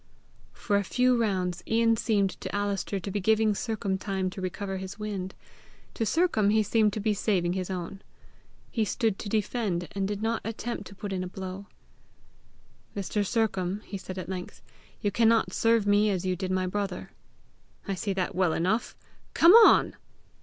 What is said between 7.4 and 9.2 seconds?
his own. He stood